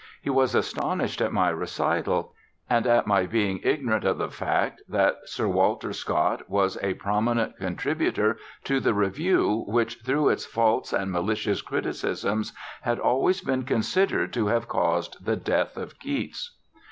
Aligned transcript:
He 0.19 0.31
was 0.31 0.55
astonished 0.55 1.21
at 1.21 1.31
my 1.31 1.49
recital, 1.49 2.33
and 2.67 2.87
at 2.87 3.05
my 3.05 3.27
being 3.27 3.59
ignorant 3.61 4.03
of 4.03 4.17
the 4.17 4.31
fact 4.31 4.81
that 4.89 5.17
_Sir 5.27 5.47
Walter 5.47 5.93
Scott 5.93 6.49
was 6.49 6.75
a 6.81 6.95
prominent 6.95 7.55
contributor 7.57 8.37
to 8.63 8.79
the 8.79 8.95
Review 8.95 9.63
which 9.67 9.99
through 10.03 10.29
its 10.29 10.43
false 10.47 10.91
and 10.91 11.11
malicious 11.11 11.61
criticisms 11.61 12.51
had 12.81 12.97
always 12.97 13.41
been 13.41 13.61
considered 13.61 14.33
to 14.33 14.47
have 14.47 14.67
caused 14.67 15.23
the 15.23 15.35
death 15.35 15.77
of 15.77 15.99
Keats_. 15.99 16.45